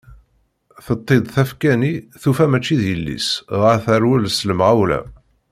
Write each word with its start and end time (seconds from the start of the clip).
Tetti-d 0.85 1.25
tafekka-nni, 1.33 1.93
tufa 2.21 2.45
mači 2.51 2.75
d 2.81 2.83
yelli-s 2.89 3.29
dɣa 3.55 3.73
terwel 3.85 4.25
s 4.31 4.39
lemɣawla. 4.49 4.99